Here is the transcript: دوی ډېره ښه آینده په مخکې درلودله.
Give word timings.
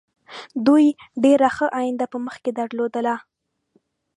دوی 0.67 0.85
ډېره 1.23 1.49
ښه 1.55 1.65
آینده 1.79 2.05
په 2.13 2.17
مخکې 2.25 2.51
درلودله. 2.59 3.15